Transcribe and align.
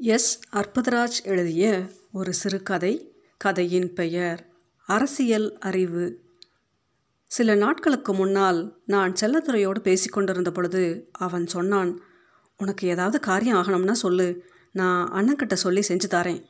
S. 0.00 0.40
Arputharaj 0.52 1.24
எழுதிய 1.24 1.90
ஒரு 2.12 2.32
சிறுகதை 2.32 3.16
கதையின் 3.36 3.92
பெயர் 3.92 4.46
அரசியல் 4.86 5.58
அறிவு. 5.58 6.20
சில 7.26 7.54
நாட்களுக்கு 7.54 8.14
முன்னால் 8.14 8.82
நான் 8.86 9.14
செல்லத்துறையோடு 9.20 9.78
பேசிக்கொண்டிருந்த 9.78 10.50
பொழுது 10.50 11.08
அவன் 11.12 11.46
சொன்னான் 11.46 12.00
உனக்கு 12.56 12.88
ஏதாவது 12.88 13.20
காரியம் 13.20 13.56
ஆகணும்னா 13.56 13.90
சொல்லு 13.90 14.44
நான் 14.72 15.10
அண்ணன்கிட்ட 15.10 15.52
சொல்லி 15.52 15.80
செஞ்சு 15.88 16.08
தரேன். 16.08 16.44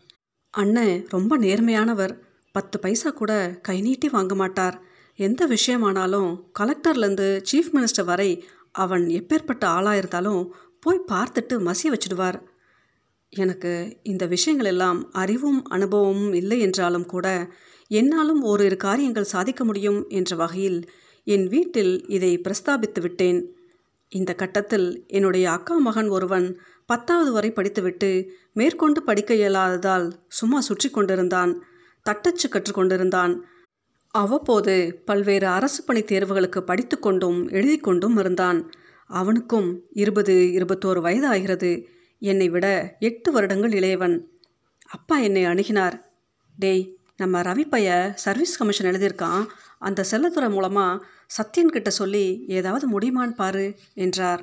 அண்ணன் 0.51 1.07
ரொம்ப 1.09 1.39
நேர்மையானவர் 1.39 2.19
பத்து 2.53 2.79
பைசா 2.79 3.11
கூட 3.11 3.59
கை 3.63 3.81
நீட்டி 3.81 4.09
வாங்க 4.09 4.35
மாட்டார். 4.35 4.83
எந்த 5.17 5.47
விஷயமானாலும் 5.47 6.45
கலெக்டர்லேருந்து 6.59 7.45
சீஃப் 7.53 7.75
மினிஸ்டர் 7.75 8.05
வரை 8.05 8.45
அவன் 8.73 9.03
எப்பேற்பட்ட 9.03 9.65
ஆளாக 9.65 9.97
இருந்தாலும் 9.97 10.55
போய் 10.81 11.05
பார்த்துட்டு 11.09 11.53
மசிய 11.53 11.95
வச்சுடுவார். 11.95 12.43
எனக்கு 13.33 13.99
இந்த 14.03 14.27
விஷயங்கள் 14.27 14.69
எல்லாம் 14.69 15.11
அறிவும் 15.13 15.65
அனுபவமும் 15.65 16.33
இல்லை 16.33 16.61
என்றாலும் 16.61 17.07
கூட 17.07 17.27
என்னாலும் 17.89 18.43
ஓரிரு 18.43 18.77
காரியங்கள் 18.77 19.25
சாதிக்க 19.25 19.65
முடியும் 19.65 20.09
என்ற 20.09 20.37
வகையில் 20.37 20.81
என் 21.25 21.47
வீட்டில் 21.47 22.09
இதை 22.09 22.33
பிரஸ்தாபித்து 22.39 23.01
விட்டேன். 23.01 23.57
இந்த 24.13 24.35
கட்டத்தில் 24.35 25.05
என்னுடைய 25.07 25.51
அக்கா 25.51 25.79
மகன் 25.79 26.09
ஒருவன் 26.09 26.61
பத்தாவது 26.87 27.33
வரை 27.33 27.51
படித்துவிட்டு 27.51 28.11
மேற்கொண்டு 28.53 29.03
படிக்க 29.03 29.35
இயலாததால் 29.35 30.07
சும்மா 30.29 30.61
சுற்றி 30.61 30.91
கொண்டிருந்தான் 30.91 31.53
தட்டச்சு 32.03 32.49
கற்றுக்கொண்டிருந்தான் 32.49 33.35
அவ்வப்போது 34.15 35.03
பல்வேறு 35.05 35.47
அரசு 35.47 35.85
பணி 35.85 36.01
தேர்வுகளுக்கு 36.01 36.61
படித்து 36.61 36.99
கொண்டும் 36.99 37.49
எழுதி 37.49 37.79
கொண்டும் 37.79 38.17
இருந்தான். 38.19 38.71
அவனுக்கும் 39.11 39.69
இருபது 39.93 40.35
இருபத்தோரு 40.55 41.01
வயது 41.01 41.27
ஆகிறது 41.27 41.71
என்னை 42.19 42.49
விட 42.49 42.97
எட்டு 42.99 43.33
வருடங்கள் 43.33 43.71
இளையவன். 43.71 44.17
அப்பா 44.87 45.19
என்னை 45.19 45.45
அணுகினார். 45.45 46.01
டேய் 46.59 46.97
நம்ம 47.17 47.41
ரவி 47.41 47.69
பைய 47.69 48.13
சர்வீஸ் 48.15 48.57
கமிஷன் 48.57 48.91
எழுதியிருக்கான். 48.93 49.45
அந்த 49.79 50.05
செல்லத்துறை 50.11 50.51
மூலமாக 50.51 51.05
சத்யன்கிட்ட 51.37 51.89
சொல்லி 51.89 52.45
ஏதாவது 52.49 52.99
முடியுமான்னு 52.99 53.35
பாரு 53.35 53.75
என்றார். 53.95 54.43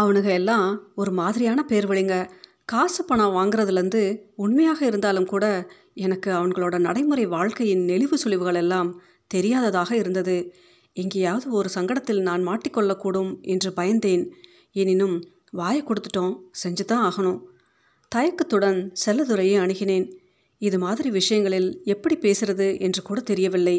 அவனுங்க 0.00 0.30
எல்லாம் 0.30 0.92
ஒரு 0.94 1.12
மாதிரியான 1.12 1.62
பேர் 1.62 1.86
வழிங்க 1.86 2.30
காசு 2.64 3.04
பணம் 3.04 3.36
வாங்குறதுலேருந்து 3.36 4.20
உண்மையாக 4.36 4.86
இருந்தாலும் 4.86 5.26
கூட 5.26 5.68
எனக்கு 5.94 6.30
அவங்களோட 6.32 6.78
நடைமுறை 6.78 7.26
வாழ்க்கையின் 7.26 7.86
நெளிவு 7.88 8.16
சுழிவுகள் 8.24 8.54
எல்லாம் 8.54 9.02
தெரியாததாக 9.26 9.96
இருந்தது. 9.96 10.54
எங்கேயாவது 10.92 11.50
ஒரு 11.50 11.68
சங்கடத்தில் 11.74 12.20
நான் 12.20 12.46
மாட்டிக்கொள்ளக்கூடும் 12.46 13.40
என்று 13.42 13.72
பயந்தேன். 13.76 14.24
எனினும் 14.72 15.16
வாயை 15.52 15.82
கொடுத்துட்டோம். 15.82 16.34
செஞ்சு 16.64 16.84
தான் 16.84 17.12
ஆகணும். 17.12 17.40
தயக்கத்துடன் 18.08 18.92
செல்லதுரையை 19.06 19.56
அணுகினேன். 19.58 20.06
இது 20.58 20.78
மாதிரி 20.78 21.10
விஷயங்களில் 21.10 21.80
எப்படி 21.84 22.16
பேசுறது 22.16 22.80
என்று 22.80 23.02
கூட 23.02 23.20
தெரியவில்லை. 23.20 23.76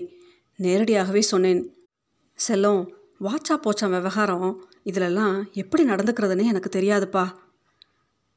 நேரடியாகவே 0.57 1.21
சொன்னேன். 1.21 1.61
செல்லம் 2.47 2.87
வாச்சா 3.19 3.55
போச்சா 3.55 3.89
விவகாரம்? 3.89 4.65
இதிலெல்லாம் 4.85 5.51
எப்படி 5.51 5.83
நடந்துக்கிறதுனே 5.85 6.43
எனக்கு 6.43 6.79
தெரியாதுப்பா. 6.79 7.25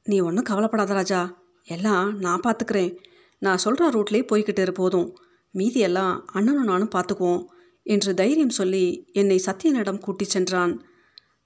நீ 0.05 0.21
ஒன்றும் 0.21 0.45
கவலைப்படாத 0.45 0.93
ராஜா. 0.93 1.43
எல்லாம் 1.65 2.19
நான் 2.19 2.41
பார்த்துக்கிறேன் 2.41 2.97
நான் 3.39 3.59
சொல்கிற 3.59 3.91
ரூட்லேயே 3.91 4.27
போய்கிட்டு 4.33 4.61
இரு 4.61 4.73
போதும். 4.73 5.17
மீதியெல்லாம் 5.55 6.25
அண்ணனும் 6.27 6.65
நானும் 6.65 6.91
பார்த்துக்குவோம் 6.95 7.45
என்று 7.83 8.15
தைரியம் 8.15 8.57
சொல்லி 8.61 9.07
என்னை 9.13 9.43
சத்தியனிடம் 9.47 9.99
கூட்டிச் 9.99 10.31
சென்றான். 10.31 10.75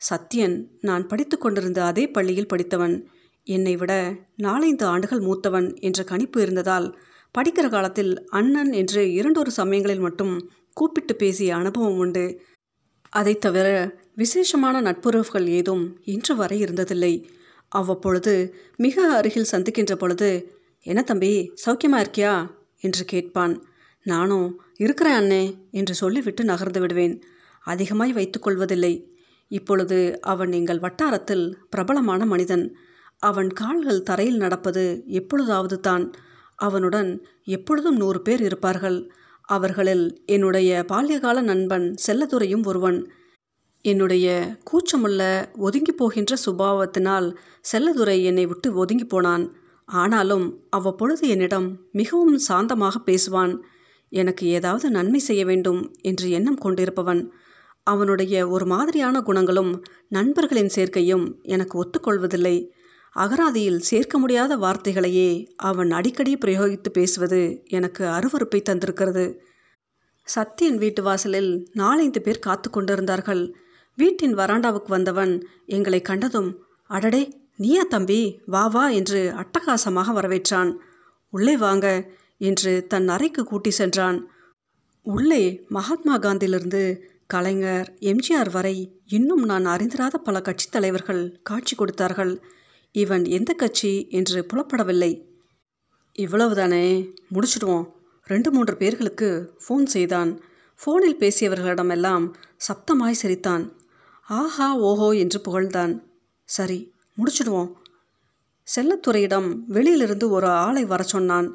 சத்யன் 0.08 0.66
நான் 0.80 1.06
படித்து 1.06 1.38
கொண்டிருந்த 1.38 1.84
அதே 1.84 2.10
பள்ளியில் 2.10 2.46
படித்தவன். 2.46 3.08
என்னை 3.44 3.76
விட 3.76 4.16
நாலைந்து 4.36 4.86
ஆண்டுகள் 4.86 5.18
மூத்தவன் 5.18 5.80
என்ற 5.80 6.04
கணிப்பு 6.04 6.42
இருந்ததால் 6.42 6.98
படிக்கிற 7.38 7.70
காலத்தில் 7.70 8.28
அண்ணன் 8.28 8.72
என்று 8.72 9.12
இரண்டொரு 9.12 9.50
சமயங்களில் 9.50 10.00
மட்டும் 10.00 10.50
கூப்பிட்டு 10.72 11.16
பேசிய 11.16 11.56
அனுபவம் 11.56 11.96
உண்டு. 11.96 12.40
அதை 13.08 13.38
தவிர 13.38 13.96
விசேஷமான 14.14 14.82
நட்புறவுகள் 14.82 15.46
ஏதும் 15.46 16.00
இன்று 16.04 16.36
வரை 16.36 16.62
இருந்ததில்லை. 16.62 17.24
அவ்வப்பொழுது 17.68 18.54
மிக 18.76 19.12
அருகில் 19.12 19.46
சந்திக்கின்ற 19.52 19.94
பொழுது 19.94 20.58
என்ன 20.82 21.02
தம்பி 21.02 21.54
சௌக்கியமா 21.66 22.04
இருக்கியா? 22.04 22.50
என்று 22.78 23.04
கேட்பான். 23.04 23.64
நானும் 24.02 24.62
இருக்கிறேன் 24.76 25.12
அண்ணே 25.12 25.56
என்று 25.70 25.94
சொல்லிவிட்டு 25.94 26.44
நகர்ந்து 26.44 26.80
விடுவேன். 26.80 27.22
அதிகமாய் 27.60 28.14
வைத்துக்கொள்வதில்லை 28.14 29.09
இப்பொழுது 29.50 29.98
அவன் 30.22 30.52
எங்கள் 30.52 30.78
வட்டாரத்தில் 30.78 31.44
பிரபலமான 31.70 32.26
மனிதன். 32.26 32.64
அவன் 33.22 33.50
கால்கள் 33.52 34.02
தரையில் 34.02 34.36
நடப்பது 34.36 34.84
எப்பொழுதாவது 35.06 35.80
தான். 35.80 36.04
அவனுடன் 36.58 37.10
எப்பொழுதும் 37.44 37.96
நூறு 37.96 38.20
பேர் 38.22 38.42
இருப்பார்கள். 38.42 38.98
அவர்களில் 39.48 40.04
என்னுடைய 40.26 40.70
பால்யகால 40.92 41.40
நண்பன் 41.42 41.94
செல்லதுரையும் 42.06 42.66
ஒருவன். 42.66 42.98
என்னுடைய 43.84 44.26
கூச்சமுள்ள 44.70 45.22
ஒதுங்கி 45.58 45.92
போகின்ற 45.92 46.36
சுபாவத்தினால் 46.44 47.28
செல்லதுரை 47.72 48.16
என்னை 48.22 48.46
விட்டு 48.46 48.68
ஒதுங்கி 48.74 49.04
போனான். 49.04 49.44
ஆனாலும் 49.88 50.46
அவ்வப்பொழுது 50.70 51.28
என்னிடம் 51.28 51.68
மிகவும் 51.92 52.36
சாந்தமாக 52.48 52.96
பேசுவான். 53.06 53.54
எனக்கு 54.12 54.44
ஏதாவது 54.46 54.86
நன்மை 54.90 55.20
செய்ய 55.20 55.42
வேண்டும் 55.44 55.80
என்று 56.02 56.30
எண்ணம் 56.30 56.62
கொண்டிருப்பவன். 56.64 57.22
அவனுடைய 57.82 58.48
ஒரு 58.48 58.66
மாதிரியான 58.66 59.20
குணங்களும் 59.20 59.84
நண்பர்களின் 60.08 60.72
சேர்க்கையும் 60.74 61.42
எனக்கு 61.42 61.74
ஒத்துக்கொள்வதில்லை. 61.82 62.68
அகராதியில் 63.16 63.78
சேர்க்க 63.78 64.18
முடியாத 64.18 64.56
வார்த்தைகளையே 64.56 65.46
அவன் 65.56 65.90
அடிக்கடி 65.90 66.34
பிரயோகித்து 66.34 66.90
பேசுவது 66.92 67.62
எனக்கு 67.68 68.04
அருவறுப்பை 68.04 68.60
தந்திருக்கிறது. 68.62 69.38
சத்தியன் 70.26 70.78
வீட்டு 70.78 71.02
வாசலில் 71.02 71.70
நாலைந்து 71.72 72.20
பேர் 72.20 72.38
காத்து 72.38 72.70
கொண்டிருந்தார்கள். 72.70 73.54
வீட்டின் 73.96 74.34
வராண்டாவுக்கு 74.34 74.88
வந்தவன் 74.88 75.46
எங்களை 75.66 76.02
கண்டதும் 76.02 76.50
அடடே 76.86 77.22
நீயா 77.56 77.82
தம்பி? 77.88 78.40
வா 78.46 78.66
வா 78.66 78.88
என்று 78.88 79.32
அட்டகாசமாக 79.36 80.12
வரவேற்றான். 80.14 80.70
உள்ளே 81.30 81.56
வாங்க 81.56 82.10
என்று 82.38 82.86
தன் 82.86 83.08
அறைக்கு 83.08 83.44
கூட்டி 83.44 83.70
சென்றான். 83.70 84.30
உள்ளே 85.02 85.64
மகாத்மா 85.68 86.18
காந்தியிலிருந்து 86.18 87.04
கலைஞர் 87.32 87.88
எம்ஜிஆர் 88.00 88.50
வரை 88.50 88.76
இன்னும் 89.06 89.42
நான் 89.42 89.66
அறிந்திராத 89.66 90.16
பல 90.16 90.40
கட்சித் 90.40 90.72
தலைவர்கள் 90.72 91.40
காட்சி 91.42 91.76
கொடுத்தார்கள். 91.76 92.32
இவன் 92.92 93.24
எந்த 93.24 93.52
கட்சி 93.52 93.92
என்று 94.08 94.46
புலப்படவில்லை. 94.52 95.12
இவ்வளவுதானே 96.18 96.86
முடிச்சிடுவோம். 97.32 97.86
ரெண்டு 98.24 98.50
மூன்று 98.52 98.76
பேர்களுக்கு 98.76 99.28
ஃபோன் 99.64 99.84
செய்தான். 99.84 100.30
ஃபோனில் 100.80 101.18
பேசியவர்களிடமெல்லாம் 101.22 102.26
சப்தமாய் 102.66 103.20
சிரித்தான். 103.22 103.64
ஆஹா 104.26 104.68
ஓஹோ 104.76 105.10
என்று 105.10 105.38
புகழ்ந்தான். 105.48 105.94
சரி 106.48 106.78
முடிச்சிடுவோம். 107.16 107.70
செல்லத்துறையிடம் 108.76 109.48
வெளியிலிருந்து 109.66 110.30
ஒரு 110.30 110.46
ஆளை 110.46 110.84
வர 110.84 111.02
சொன்னான். 111.02 111.48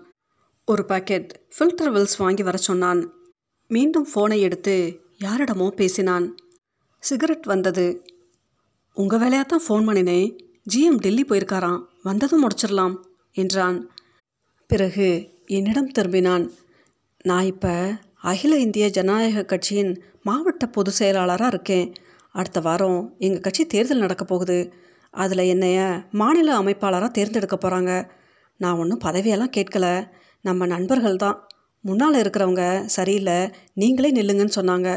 ஒரு 0.66 0.86
பாக்கெட் 0.86 1.30
ஃபில்டர் 1.56 1.94
வில்ஸ் 1.96 2.18
வாங்கி 2.18 2.44
வர 2.44 2.58
சொன்னான். 2.58 3.02
மீண்டும் 3.68 4.08
ஃபோனை 4.14 4.40
எடுத்து 4.40 4.76
யாரிடமோ 5.26 5.68
பேசினான். 5.70 6.26
சிகரெட் 7.04 7.46
வந்தது. 7.46 7.86
உங்கள் 8.94 9.20
வேலையாக 9.20 9.48
தான் 9.48 9.66
ஃபோன் 9.68 9.88
பண்ணினேன் 9.88 10.28
ஜிஎம் 10.74 10.98
டெல்லி 10.98 11.24
போயிருக்காராம். 11.30 11.82
வந்ததும் 12.04 12.44
முடிச்சிடலாம் 12.44 12.96
என்றான். 13.34 13.78
பிறகு 14.68 15.08
என்னிடம் 15.46 15.92
திரும்பினான். 16.00 16.46
நான் 17.24 17.46
இப்போ 17.46 17.98
அகில 18.22 18.58
இந்திய 18.58 18.90
ஜனநாயக 18.90 19.44
கட்சியின் 19.44 20.04
மாவட்ட 20.24 20.66
பொதுச் 20.66 20.94
செயலாளராக 20.94 21.48
இருக்கேன். 21.48 21.94
அடுத்த 22.32 22.60
வாரம் 22.60 23.16
எங்கள் 23.18 23.40
கட்சி 23.40 23.66
தேர்தல் 23.66 23.98
நடக்க 23.98 24.26
போகுது. 24.26 24.74
அதில் 25.12 25.50
என்னைய 25.54 25.80
மாநில 26.12 26.58
அமைப்பாளராக 26.60 27.12
தேர்ந்தெடுக்க 27.12 27.58
போகிறாங்க 27.58 27.92
நான் 28.58 28.78
ஒன்றும் 28.78 29.04
பதவியெல்லாம் 29.06 29.54
கேட்கல. 29.58 29.88
நம்ம 30.42 30.66
நண்பர்கள் 30.66 31.16
தான் 31.16 31.38
முன்னால் 31.82 32.16
இருக்கிறவங்க 32.16 32.86
சரியில்லை. 32.86 33.38
நீங்களே 33.74 34.10
நில்லுங்கன்னு 34.12 34.58
சொன்னாங்க. 34.60 34.90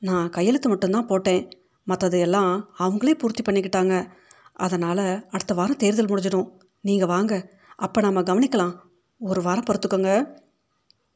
நான் 0.00 0.30
கையெழுத்து 0.30 0.68
மட்டும்தான் 0.68 1.06
போட்டேன். 1.06 1.48
மற்றது 1.84 2.20
எல்லாம் 2.20 2.70
அவங்களே 2.78 3.10
பூர்த்தி 3.10 3.42
பண்ணிக்கிட்டாங்க. 3.42 4.08
அதனால் 4.52 5.28
அடுத்த 5.28 5.54
வாரம் 5.54 5.76
தேர்தல் 5.76 6.06
முடிஞ்சிடும். 6.06 6.50
நீங்கள் 6.80 7.08
வாங்க. 7.08 7.50
அப்போ 7.76 8.00
நாம் 8.00 8.16
கவனிக்கலாம். 8.16 8.76
ஒரு 9.18 9.42
வாரம் 9.42 9.64
பொறுத்துக்கோங்க. 9.64 10.38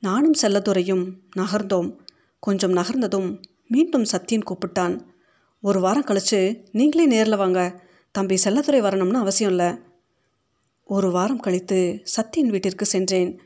நானும் 0.01 0.35
செல்லத்துறையும் 0.43 1.13
நகர்ந்தோம். 1.37 1.99
கொஞ்சம் 2.39 2.73
நகர்ந்ததும் 2.73 3.43
மீண்டும் 3.69 4.05
சத்தியன் 4.05 4.43
கூப்பிட்டான். 4.43 5.01
ஒரு 5.61 5.81
வாரம் 5.81 6.03
கழித்து 6.03 6.69
நீங்களே 6.73 7.07
நேரில் 7.07 7.37
வாங்க. 7.37 7.83
தம்பி 8.11 8.39
செல்லத்துறை 8.45 8.81
வரணும்னு 8.81 9.21
அவசியம் 9.25 9.51
இல்லை. 9.51 9.79
ஒரு 10.85 11.11
வாரம் 11.11 11.41
கழித்து 11.41 12.03
சத்தியன் 12.05 12.51
வீட்டிற்கு 12.51 12.85
சென்றேன். 12.85 13.41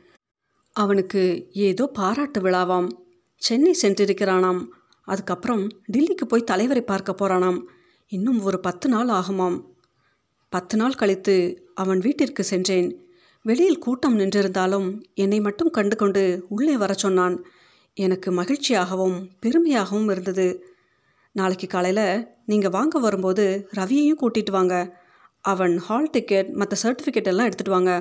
அவனுக்கு 0.73 1.51
ஏதோ 1.53 1.87
பாராட்டு 1.87 2.41
விழாவாம். 2.41 2.89
சென்னை 3.37 3.77
சென்றிருக்கிறானாம். 3.83 4.67
அதுக்கப்புறம் 5.09 5.65
டில்லிக்கு 5.93 6.25
போய் 6.29 6.49
தலைவரை 6.51 6.83
பார்க்க 6.83 7.19
போகிறானாம் 7.21 7.61
இன்னும் 8.09 8.41
ஒரு 8.43 8.59
பத்து 8.61 8.87
நாள் 8.89 9.09
ஆகுமாம். 9.09 9.59
பத்து 10.53 10.77
நாள் 10.77 10.95
கழித்து 10.95 11.37
அவன் 11.75 11.99
வீட்டிற்கு 11.99 12.45
சென்றேன். 12.45 12.89
வெளியில் 13.43 13.79
கூட்டம் 13.79 14.19
நின்றிருந்தாலும் 14.19 14.89
என்னை 15.15 15.41
மட்டும் 15.41 15.71
கண்டு 15.71 15.97
கொண்டு 15.97 16.47
உள்ளே 16.49 16.77
வர 16.77 16.93
சொன்னான். 16.93 17.37
எனக்கு 17.95 18.33
மகிழ்ச்சியாகவும் 18.33 19.17
பெருமையாகவும் 19.43 20.11
இருந்தது. 20.11 20.49
நாளைக்கு 21.33 21.67
காலையில் 21.67 22.29
நீங்கள் 22.47 22.71
வாங்க 22.71 22.99
வரும்போது 22.99 23.69
ரவியையும் 23.77 24.21
கூட்டிகிட்டு 24.23 24.51
வாங்க. 24.51 24.75
அவன் 25.45 25.75
ஹால் 25.79 26.11
டிக்கெட் 26.11 26.51
மற்ற 26.51 26.75
சர்டிஃபிகேட் 26.83 27.31
எல்லாம் 27.33 27.49
எடுத்துகிட்டு 27.49 27.77
வாங்க. 27.77 27.93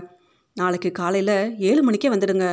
நாளைக்கு 0.53 0.91
காலையில் 0.91 1.37
ஏழு 1.59 1.81
மணிக்கே 1.83 2.09
வந்துடுங்க. 2.09 2.45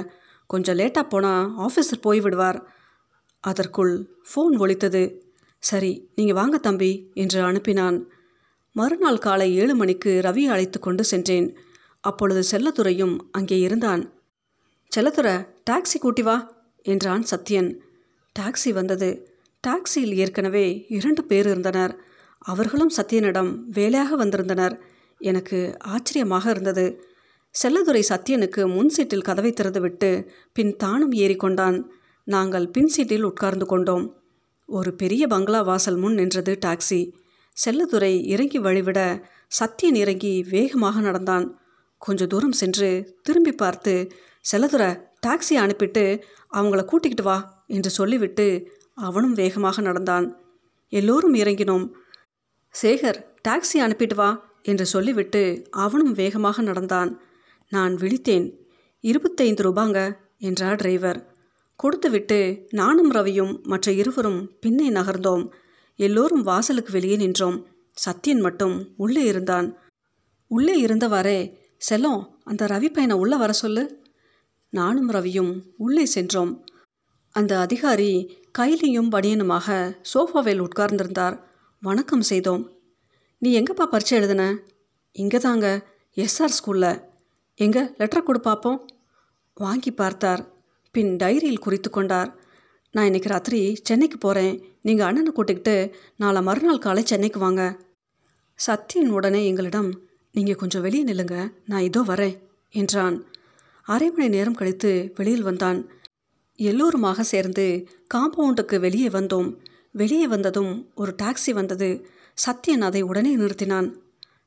கொஞ்சம் 0.50 0.78
லேட்டாக 0.78 1.06
போனால் 1.08 1.44
ஆஃபீஸர் 1.58 2.04
போய் 2.06 2.20
விடுவார். 2.20 2.58
அதற்குள் 3.50 3.94
ஃபோன் 4.28 4.54
ஒலித்தது. 4.58 5.02
சரி 5.62 5.92
நீங்கள் 6.16 6.38
வாங்க 6.40 6.56
தம்பி 6.58 6.92
என்று 7.14 7.40
அனுப்பினான். 7.42 7.98
மறுநாள் 8.76 9.24
காலை 9.26 9.48
ஏழு 9.56 9.74
மணிக்கு 9.74 10.12
ரவி 10.26 10.44
அழைத்து 10.54 10.78
கொண்டு 10.78 11.02
சென்றேன். 11.04 11.48
அப்பொழுது 12.04 12.40
செல்லத்துறையும் 12.50 13.14
அங்கே 13.30 13.58
இருந்தான். 13.58 14.02
செல்லத்துறை 14.92 15.34
டாக்ஸி 15.70 15.98
கூட்டி 16.00 16.22
வா 16.22 16.36
என்றான் 16.84 17.24
சத்யன். 17.30 17.70
டாக்ஸி 18.36 18.70
வந்தது. 18.72 19.08
டாக்ஸியில் 19.64 20.14
ஏற்கனவே 20.22 20.66
இரண்டு 20.88 21.22
பேர் 21.24 21.46
இருந்தனர். 21.46 21.92
அவர்களும் 22.42 22.92
சத்யனிடம் 22.96 23.50
வேலையாக 23.78 24.16
வந்திருந்தனர். 24.16 24.74
எனக்கு 25.20 25.58
ஆச்சரியமாக 25.94 26.44
இருந்தது. 26.50 26.86
செல்லதுரை 27.54 28.02
சத்யனுக்கு 28.08 28.62
முன் 28.74 28.88
சீட்டில் 28.88 29.26
கதவை 29.28 29.52
திறந்துவிட்டு 29.52 30.10
பின் 30.52 30.72
தானும் 30.76 31.14
ஏறிக்கொண்டான். 31.24 31.78
நாங்கள் 32.24 32.70
பின் 32.70 32.86
சீட்டில் 32.86 33.22
உட்கார்ந்து 33.22 33.66
கொண்டோம். 33.66 34.22
ஒரு 34.66 34.94
பெரிய 34.94 35.26
பங்களா 35.26 35.62
வாசல் 35.62 35.96
முன் 35.96 36.14
நின்றது 36.14 36.58
டாக்ஸி. 36.66 37.12
செல்லதுரை 37.64 38.26
இறங்கி 38.26 38.60
வழிவிட 38.60 39.24
சத்தியன் 39.60 39.94
இறங்கி 39.94 40.46
வேகமாக 40.50 41.00
நடந்தான். 41.00 41.60
கொஞ்ச 41.98 42.26
தூரம் 42.26 42.52
சென்று 42.52 43.18
திரும்பி 43.22 43.52
பார்த்து 43.52 44.10
செல்லதுரை 44.52 45.02
டாக்ஸி 45.26 45.54
அனுப்பிட்டு 45.54 46.22
அவங்கள 46.52 46.84
கூட்டிக்கிட்டு 46.84 47.22
வா 47.22 47.64
என்று 47.66 47.90
சொல்லிவிட்டு 47.90 48.68
அவனும் 48.94 49.32
வேகமாக 49.32 49.82
நடந்தான். 49.82 50.26
எல்லோரும் 50.88 51.34
இறங்கினோம். 51.34 51.86
சேகர் 52.82 53.20
டாக்ஸி 53.48 53.74
அனுப்பிட்டு 53.74 54.14
வா 54.14 54.48
என்று 54.62 54.86
சொல்லிவிட்டு 54.86 55.66
அவனும் 55.70 56.12
வேகமாக 56.12 56.62
நடந்தான். 56.62 57.22
நான் 57.68 57.94
விழித்தேன். 57.94 58.52
இருபத்தைந்து 59.00 59.70
ரூபாங்க 59.70 60.16
என்றார் 60.38 60.76
டிரைவர். 60.76 61.33
கொடுத்துவிட்டு 61.76 62.66
நானும் 62.70 63.12
ரவியும் 63.12 63.62
மற்ற 63.62 63.92
இருவரும் 63.92 64.58
பின்னே 64.60 64.90
நகர்ந்தோம். 64.90 65.50
எல்லோரும் 65.96 66.42
வாசலுக்கு 66.42 66.92
வெளியே 66.92 67.16
நின்றோம். 67.16 67.66
சத்யன் 67.92 68.40
மட்டும் 68.40 68.94
உள்ளே 68.96 69.24
இருந்தான். 69.24 69.78
உள்ளே 70.46 70.84
இருந்தவாறே 70.84 71.56
செல்லம் 71.90 72.28
அந்த 72.42 72.66
ரவி 72.66 72.92
பையனை 72.92 73.16
உள்ளே 73.16 73.36
வர 73.36 73.52
சொல்லு. 73.52 74.02
நானும் 74.68 75.10
ரவியும் 75.10 75.62
உள்ளே 75.76 76.04
சென்றோம். 76.04 76.64
அந்த 77.30 77.58
அதிகாரி 77.58 78.38
கைலியும் 78.58 79.10
பனியனுமாக 79.10 79.96
சோஃபாவில் 80.14 80.66
உட்கார்ந்திருந்தார். 80.66 81.40
வணக்கம் 81.80 82.20
செய்தோம். 82.20 82.72
நீ 83.38 83.60
எங்கப்பா 83.60 83.84
பரீட்சை 83.84 84.18
எழுதுன? 84.18 84.58
இங்கே 85.12 85.38
தாங்க 85.38 85.86
எஸ்ஆர் 86.16 86.56
ஸ்கூலில். 86.58 87.04
எங்கே? 87.54 87.90
லெட்டர் 87.96 88.22
கொடு 88.22 88.40
பார்ப்போம் 88.40 88.86
வாங்கி 89.54 89.92
பார்த்தார். 89.92 90.53
பின் 90.94 91.12
டைரியில் 91.16 91.64
குறித்து 91.64 91.90
கொண்டார். 91.90 92.30
நான் 92.94 93.04
இன்னைக்கு 93.04 93.28
ராத்திரி 93.28 93.60
சென்னைக்கு 93.82 94.18
போகிறேன் 94.18 94.54
நீங்கள் 94.82 95.06
அண்ணனை 95.06 95.30
கூட்டிக்கிட்டு 95.32 95.76
நாளை 96.16 96.40
மறுநாள் 96.42 96.78
காலை 96.78 97.02
சென்னைக்கு 97.02 97.38
வாங்க. 97.38 97.62
சத்யன் 98.58 99.10
உடனே 99.10 99.40
எங்களிடம் 99.46 99.90
நீங்கள் 100.34 100.54
கொஞ்சம் 100.54 100.82
வெளியே 100.82 101.04
நில்லுங்க. 101.04 101.36
நான் 101.66 101.82
இதோ 101.82 102.00
வரேன் 102.02 102.36
என்றான். 102.74 103.16
அரை 103.86 104.08
மணி 104.10 104.28
நேரம் 104.28 104.54
கழித்து 104.54 104.92
வெளியில் 105.16 105.42
வந்தான். 105.42 105.80
எல்லோருமாக 106.58 107.22
சேர்ந்து 107.22 107.66
காம்பவுண்டுக்கு 108.14 108.78
வெளியே 108.80 109.08
வந்தோம். 109.08 109.50
வெளியே 109.90 110.26
வந்ததும் 110.26 110.72
ஒரு 110.94 111.14
டாக்ஸி 111.22 111.52
வந்தது. 111.52 111.90
சத்யன் 112.38 112.80
அதை 112.80 113.02
உடனே 113.02 113.32
நிறுத்தினான். 113.36 113.88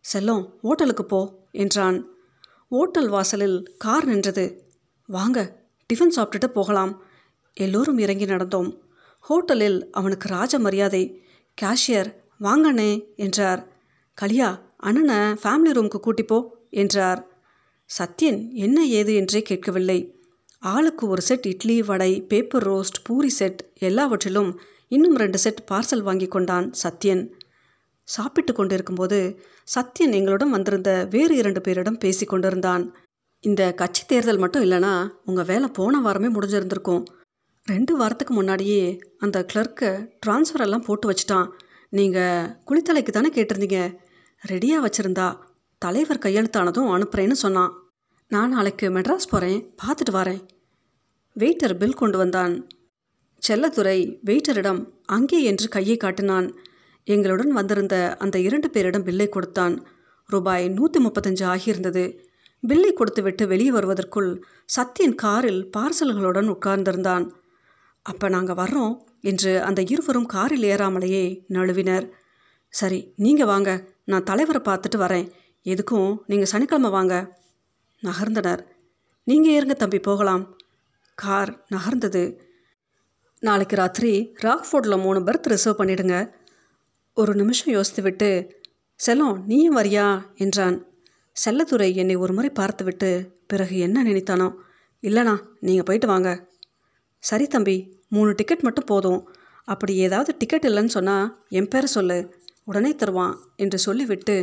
செல்லம் 0.06 0.44
ஓட்டலுக்கு 0.64 1.06
போ 1.08 1.22
என்றான். 1.64 2.00
ஓட்டல் 2.72 3.10
வாசலில் 3.10 3.60
கார் 3.78 4.06
நின்றது. 4.06 4.46
வாங்க 5.10 5.40
டிஃபன் 5.94 6.16
சாப்பிட்டுட்டு 6.16 6.48
போகலாம். 6.48 7.02
எல்லோரும் 7.54 7.98
இறங்கி 7.98 8.26
நடந்தோம். 8.26 8.78
ஹோட்டலில் 9.30 9.90
அவனுக்கு 9.92 10.28
ராஜ 10.28 10.60
மரியாதை. 10.60 11.22
கேஷியர் 11.62 12.14
வாங்கண்ணே 12.42 13.16
என்றார். 13.16 13.68
கலியா 14.14 14.62
அண்ணனை 14.78 15.16
ஃபேமிலி 15.16 15.72
ரூமுக்கு 15.72 16.00
கூட்டிப்போ 16.02 16.44
என்றார். 16.70 17.28
சத்யன் 18.00 18.52
என்ன 18.52 18.86
ஏது? 18.86 19.16
என்றே 19.16 19.42
கேட்கவில்லை. 19.42 20.16
ஆளுக்கு 20.60 21.08
ஒரு 21.08 21.22
set 21.22 21.46
idli 21.46 21.82
vada 21.82 22.22
paper 22.22 22.70
roast 22.70 23.00
puri 23.04 23.30
set 23.30 23.70
எல்லாவற்றிலும் 23.80 24.60
இன்னும் 24.88 25.16
ரெண்டு 25.16 25.38
செட் 25.38 25.68
பார்சல் 25.72 26.02
வாங்கி 26.02 26.28
கொண்டான் 26.28 26.72
சத்யன். 26.84 27.32
சாப்பிட்டு 28.04 28.54
கொண்டிருக்கும்போது 28.54 29.40
சத்யன் 29.76 30.12
எங்களுடன் 30.12 30.50
வந்திருந்த 30.50 31.08
வேறு 31.10 31.36
இரண்டு 31.36 31.62
பேரிடம் 31.68 32.00
பேசி 32.00 32.26
கொண்டிருந்தான். 32.26 32.98
இந்த 33.44 33.74
கட்சி 33.74 34.04
தேர்தல் 34.06 34.38
மட்டும் 34.38 34.64
இல்லைனா 34.64 34.94
உங்கள் 35.26 35.46
வேலை 35.46 35.68
போன 35.68 36.00
வாரமே 36.00 36.28
முடிஞ்சிருந்திருக்கும். 36.28 37.04
ரெண்டு 37.68 37.94
வாரத்துக்கு 37.98 38.34
முன்னாடியே 38.34 38.82
அந்த 39.18 39.46
கிளர்க்கை 39.54 39.92
ட்ரான்ஸ்ஃபர் 40.26 40.64
எல்லாம் 40.66 40.86
போட்டு 40.86 41.06
வச்சிட்டான். 41.10 41.48
நீங்கள் 41.90 42.48
குளித்தலைக்கு 42.68 43.12
தானே 43.12 43.30
கேட்டிருந்தீங்க? 43.34 43.80
ரெடியாக 44.44 44.86
வச்சுருந்தா 44.86 45.28
தலைவர் 45.82 46.24
கையெழுத்தானதும் 46.26 46.92
அனுப்புகிறேன்னு 46.96 47.38
சொன்னான். 47.44 47.74
நான் 48.32 48.50
நாளைக்கு 48.50 48.88
மெட்ராஸ் 48.90 49.32
போகிறேன் 49.32 49.60
பார்த்துட்டு 49.82 50.14
வரேன். 50.20 50.42
வெயிட்டர் 51.36 51.78
பில் 51.78 52.00
கொண்டு 52.02 52.18
வந்தான். 52.18 52.54
செல்லத்துறை 53.48 53.98
வெயிட்டரிடம் 54.26 54.82
அங்கே 55.06 55.40
என்று 55.44 55.68
கையை 55.68 55.98
காட்டினான். 55.98 56.48
எங்களுடன் 57.04 57.52
வந்திருந்த 57.52 57.96
அந்த 58.20 58.40
இரண்டு 58.40 58.70
பேரிடம் 58.74 59.06
பில்லை 59.10 59.30
கொடுத்தான். 59.30 59.76
ரூபாய் 60.30 60.66
நூற்றி 60.70 61.00
முப்பத்தஞ்சு 61.06 61.44
ஆகியிருந்தது. 61.54 62.06
பில்லை 62.68 62.94
கொடுத்துவிட்டு 62.94 63.48
வெளியே 63.48 63.72
வருவதற்குள் 63.72 64.44
சத்யன் 64.76 65.16
காரில் 65.16 65.70
பார்சல்களுடன் 65.78 66.56
உட்கார்ந்திருந்தான். 66.56 67.32
அப்போ 68.02 68.30
நாங்கள் 68.30 68.56
வர்றோம் 68.56 68.98
என்று 69.22 69.64
அந்த 69.64 69.84
இருவரும் 69.90 70.26
காரில் 70.26 70.64
ஏறாமலேயே 70.64 71.46
நழுவினர். 71.50 72.10
சரி 72.70 73.14
நீங்கள் 73.16 73.46
வாங்க. 73.46 73.88
நான் 74.06 74.24
தலைவரை 74.24 74.62
பார்த்துட்டு 74.62 74.98
வரேன். 74.98 75.32
எதுக்கும் 75.64 76.18
நீங்கள் 76.26 76.48
சனிக்கிழமை 76.48 76.90
வாங்க. 76.90 77.38
நகர்ந்தனர். 78.04 78.60
நீங்கள் 79.24 79.54
ஏறுங்க 79.54 79.74
தம்பி 79.74 80.00
போகலாம். 80.00 80.58
கார் 81.16 81.66
நகர்ந்தது. 81.72 82.40
நாளைக்கு 83.40 83.76
ராத்திரி 83.76 84.34
ராக்ஃபோர்டில் 84.42 85.02
மூணு 85.02 85.20
பர்த் 85.20 85.48
ரிசர்வ் 85.48 85.80
பண்ணிடுங்க. 85.80 86.32
ஒரு 87.14 87.36
நிமிஷம் 87.36 87.74
யோசித்து 87.74 88.02
விட்டு 88.02 88.62
செல்லம் 89.06 89.44
நீயும் 89.46 89.78
வரியா? 89.78 90.36
என்றான். 90.36 90.87
செல்லத்துறை 91.38 91.96
என்னை 91.96 92.16
ஒரு 92.16 92.34
முறை 92.34 92.50
பார்த்துவிட்டு 92.50 93.10
பிறகு 93.48 93.78
என்ன 93.78 94.04
நினைத்தானோ? 94.04 94.48
இல்லைண்ணா 95.04 95.36
நீங்கள் 95.60 95.84
போயிட்டு 95.84 96.08
வாங்க. 96.08 96.30
சரி 97.24 97.48
தம்பி 97.48 97.76
மூணு 98.08 98.32
டிக்கெட் 98.36 98.62
மட்டும் 98.62 98.86
போதும். 98.86 99.22
அப்படி 99.64 99.96
ஏதாவது 99.96 100.36
டிக்கெட் 100.38 100.66
இல்லைன்னு 100.66 100.86
சொன்னால் 100.86 101.46
என் 101.50 101.68
பேரை 101.68 101.88
சொல்லு. 101.88 102.18
உடனே 102.64 102.96
தருவான் 102.96 103.36
என்று 103.56 103.78
சொல்லிவிட்டு 103.78 104.36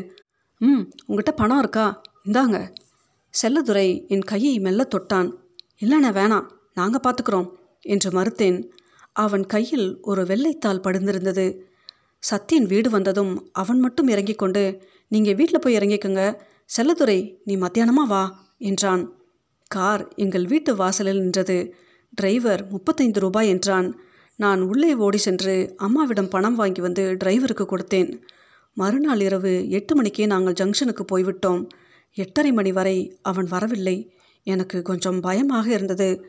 ம் 0.60 0.84
உங்ககிட்ட 1.06 1.32
பணம் 1.32 1.58
இருக்கா? 1.58 2.02
இந்தாங்க. 2.24 2.58
செல்லதுரை 3.34 4.06
என் 4.08 4.22
கையை 4.22 4.58
மெல்ல 4.58 4.88
தொட்டான். 4.94 5.28
இல்லைண்ணே 5.80 6.10
வேணாம் 6.20 6.46
நாங்கள் 6.74 7.04
பார்த்துக்குறோம் 7.06 7.48
என்று 7.80 8.10
மறுத்தேன். 8.10 8.58
அவன் 9.12 9.46
கையில் 9.46 10.00
ஒரு 10.02 10.22
வெள்ளைத்தாள் 10.22 10.84
படுந்திருந்தது. 10.86 11.46
சத்தியன் 12.22 12.66
வீடு 12.66 12.90
வந்ததும் 12.90 13.50
அவன் 13.52 13.80
மட்டும் 13.80 14.08
இறங்கிக் 14.08 14.38
கொண்டு 14.38 14.62
நீங்கள் 15.08 15.34
வீட்டில் 15.34 15.60
போய் 15.60 15.76
இறங்கிக்கோங்க. 15.76 16.22
செல்லதுரை 16.70 17.36
நீ 17.44 17.56
மத்தியானமா 17.56 18.04
வா 18.06 18.46
என்றான். 18.58 19.12
கார் 19.70 20.08
எங்கள் 20.14 20.46
வீட்டு 20.46 20.76
வாசலில் 20.76 21.20
நின்றது. 21.20 21.74
டிரைவர் 22.10 22.70
முப்பத்தைந்து 22.70 23.20
ரூபாய் 23.20 23.48
என்றான். 23.48 23.98
நான் 24.36 24.60
உள்ளே 24.60 24.94
ஓடி 24.94 25.18
சென்று 25.18 25.74
அம்மாவிடம் 25.76 26.28
பணம் 26.28 26.54
வாங்கி 26.54 26.80
வந்து 26.80 27.16
டிரைவருக்கு 27.24 27.66
கொடுத்தேன். 27.66 28.22
மறுநாள் 28.74 29.20
இரவு 29.20 29.68
எட்டு 29.68 29.94
மணிக்கே 29.94 30.26
நாங்கள் 30.26 30.52
ஜங்ஷனுக்கு 30.52 31.04
போய்விட்டோம். 31.12 31.66
எட்டரை 32.12 32.52
மணி 32.52 32.72
வரை 32.72 33.18
அவன் 33.22 33.44
வரவில்லை. 33.44 33.96
எனக்கு 34.42 34.82
கொஞ்சம் 34.82 35.20
பயமாக 35.20 35.70
இருந்தது. 35.70 36.24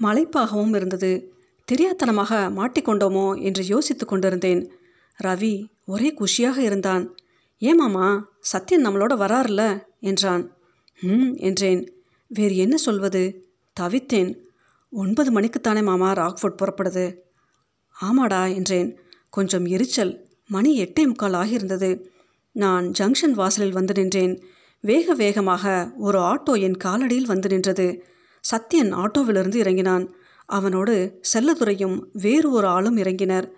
மலைப்பாகவும் 0.00 0.74
இருந்தது. 0.74 1.12
தெரியாத்தனமாக 1.72 2.32
மாட்டிக்கொண்டோமோ 2.58 3.42
என்று 3.42 3.64
யோசித்து 3.64 4.06
கொண்டிருந்தேன். 4.06 4.70
ரவி 5.24 5.54
ஒரே 5.86 6.14
குஷியாக 6.18 6.58
இருந்தான். 6.58 7.04
ஏமாமா 7.60 8.22
சத்யன் 8.52 8.84
நம்மளோட 8.84 9.12
வரார்ல? 9.14 9.82
என்றான். 10.00 10.56
ம் 11.00 11.32
என்றேன். 11.36 11.92
வேறு 12.26 12.56
என்ன 12.56 12.76
சொல்வது? 12.76 13.48
தவித்தேன். 13.80 14.36
ஒன்பது 14.90 15.40
மணிக்குத்தானே 15.40 15.82
மாமா 15.82 16.12
ராக்ஃபோர்ட் 16.12 16.60
புறப்படுது. 16.62 17.16
ஆமாடா 18.02 18.54
என்றேன். 18.54 18.98
கொஞ்சம் 19.30 19.66
எரிச்சல். 19.66 20.28
மணி 20.46 20.82
எட்டே 20.82 21.06
முக்கால் 21.06 21.32
ஆகியிருந்தது. 21.32 22.04
நான் 22.52 22.92
ஜங்ஷன் 22.98 23.30
வாசலில் 23.30 23.72
வந்து 23.72 23.94
நின்றேன். 23.94 24.42
வேக 24.80 25.14
வேகமாக 25.14 25.92
ஒரு 25.96 26.18
ஆட்டோ 26.18 26.60
என் 26.60 26.76
காலடியில் 26.84 27.26
வந்து 27.26 27.48
நின்றது. 27.48 28.04
சத்யன் 28.40 28.92
ஆட்டோவிலிருந்து 28.92 29.54
இறங்கினான். 29.54 30.14
அவனோடு 30.46 31.20
செல்லதுரையும் 31.34 32.04
வேறு 32.12 32.50
ஒரு 32.50 32.66
ஆளும் 32.66 32.96
இறங்கினர். 32.96 33.50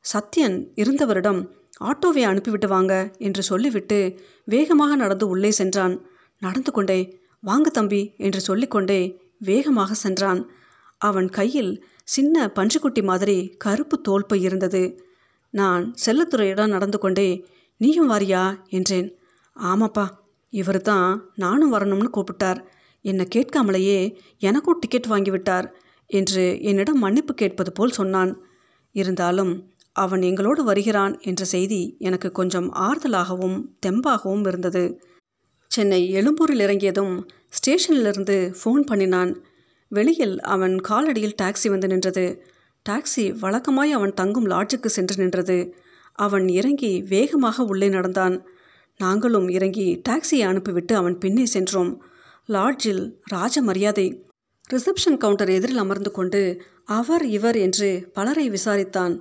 சத்யன் 0.00 0.66
இருந்தவரிடம் 0.76 1.48
ஆட்டோவை 1.80 2.22
அனுப்பிவிட்டு 2.22 2.68
வாங்க 2.68 3.14
என்று 3.18 3.42
சொல்லிவிட்டு 3.42 4.18
வேகமாக 4.44 4.96
நடந்து 4.96 5.28
உள்ளே 5.28 5.50
சென்றான். 5.50 6.06
நடந்து 6.38 6.72
கொண்டே 6.72 7.18
வாங்க 7.40 7.70
தம்பி 7.70 8.14
என்று 8.16 8.40
சொல்லிக்கொண்டே 8.40 9.20
வேகமாக 9.38 9.94
சென்றான். 9.94 10.50
அவன் 10.98 11.28
கையில் 11.28 11.84
சின்ன 12.04 12.46
பஞ்சுக்குட்டி 12.54 13.02
மாதிரி 13.02 13.48
கருப்பு 13.56 14.00
தோல்பை 14.00 14.42
இருந்தது. 14.42 15.00
நான் 15.50 15.94
செல்லத்துறையிடம் 16.06 16.66
நடந்து 16.66 16.98
கொண்டே 16.98 17.46
நீயும் 17.76 18.10
வாரியா? 18.10 18.58
என்றேன். 18.68 19.18
ஆமாப்பா 19.56 20.06
இவர் 20.48 20.80
தான் 20.80 21.32
நானும் 21.34 21.72
வரணும்னு 21.72 22.10
கூப்பிட்டார். 22.12 22.60
என்னை 23.02 23.28
கேட்காமலேயே 23.34 24.16
எனக்கும் 24.38 24.78
டிக்கெட் 24.78 25.10
வாங்கிவிட்டார் 25.10 25.66
என்று 26.06 26.62
என்னிடம் 26.62 26.98
மன்னிப்பு 26.98 27.34
கேட்பது 27.34 27.72
போல் 27.72 27.90
சொன்னான். 27.90 28.42
இருந்தாலும் 28.92 29.73
அவன் 29.94 30.22
எங்களோடு 30.22 30.64
வருகிறான் 30.64 31.20
என்ற 31.20 31.44
செய்தி 31.44 31.96
எனக்கு 31.98 32.32
கொஞ்சம் 32.32 32.68
ஆறுதலாகவும் 32.74 33.58
தெம்பாகவும் 33.86 34.46
இருந்தது. 34.46 35.00
சென்னை 35.70 36.00
எழும்பூரில் 36.10 36.60
இறங்கியதும் 36.60 37.14
ஸ்டேஷனிலிருந்து 37.56 38.54
ஃபோன் 38.60 38.82
பண்ணினான். 38.86 39.32
வெளியில் 39.88 40.40
அவன் 40.40 40.74
காலடியில் 40.88 41.38
டாக்ஸி 41.42 41.68
வந்து 41.68 41.86
நின்றது. 41.86 42.26
டாக்ஸி 42.88 43.24
வழக்கமாய் 43.42 43.90
அவன் 43.90 44.14
தங்கும் 44.14 44.46
லாட்ஜுக்கு 44.46 44.86
சென்று 44.86 45.16
நின்றது. 45.16 45.74
அவன் 46.12 46.48
இறங்கி 46.48 47.02
வேகமாக 47.02 47.62
உள்ளே 47.62 47.88
நடந்தான். 47.88 48.42
நாங்களும் 49.00 49.48
இறங்கி 49.48 50.00
டாக்ஸியை 50.08 50.44
அனுப்பிவிட்டு 50.44 50.96
அவன் 50.96 51.18
பின்னே 51.18 51.46
சென்றோம். 51.46 51.92
லாட்ஜில் 52.48 53.04
ராஜ 53.24 53.62
மரியாதை. 53.62 54.06
ரிசப்ஷன் 54.74 55.16
கவுண்டர் 55.16 55.50
எதிரில் 55.50 55.76
அமர்ந்து 55.76 56.10
கொண்டு 56.10 56.42
அவர் 56.84 57.24
இவர் 57.26 57.56
என்று 57.56 58.10
பலரை 58.12 58.50
விசாரித்தான். 58.50 59.14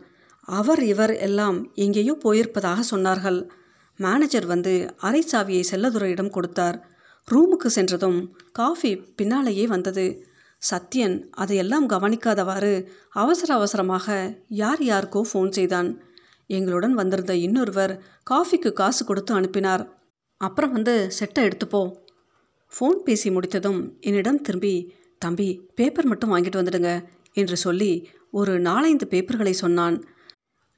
அவர் 0.44 0.84
இவர் 0.84 1.18
எல்லாம் 1.18 1.72
எங்கேயோ 1.74 2.18
போயிருப்பதாக 2.24 2.80
சொன்னார்கள். 2.92 3.50
மேனேஜர் 3.98 4.46
வந்து 4.46 4.94
அரை 4.98 5.24
சாவியை 5.32 5.64
செல்லதுரையிடம் 5.72 6.30
கொடுத்தார். 6.30 6.88
ரூமுக்கு 7.32 7.66
சென்றதும் 7.66 8.36
காஃபி 8.52 8.96
பின்னாலேயே 8.96 9.68
வந்தது. 9.68 10.26
சத்யன் 10.72 11.30
அதையெல்லாம் 11.30 11.90
கவனிக்காதவாறு 11.90 12.88
அவசர 13.10 13.54
அவசரமாக 13.54 14.38
யார் 14.48 14.82
யாருக்கோ 14.84 15.22
ஃபோன் 15.34 15.50
செய்தான். 15.50 16.02
எங்களுடன் 16.48 16.94
வந்திருந்த 16.94 17.36
இன்னொருவர் 17.36 18.04
காஃபிக்கு 18.24 18.74
காசு 18.74 19.06
கொடுத்து 19.06 19.34
அனுப்பினார். 19.34 19.98
அப்புறம் 20.38 20.72
வந்து 20.72 21.12
செட்டை 21.12 21.48
எடுத்துப்போ. 21.48 21.94
ஃபோன் 22.74 23.00
பேசி 23.04 23.30
முடித்ததும் 23.32 23.98
என்னிடம் 24.00 24.42
திரும்பி 24.42 24.94
தம்பி 25.18 25.62
பேப்பர் 25.76 26.06
மட்டும் 26.06 26.32
வாங்கிட்டு 26.36 26.62
வந்துடுங்க 26.62 27.08
என்று 27.34 27.58
சொல்லி 27.58 28.10
ஒரு 28.32 28.60
நாலைந்து 28.60 29.08
பேப்பர்களை 29.10 29.52
சொன்னான். 29.52 30.04